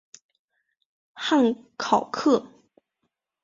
[1.13, 2.43] 汉考克。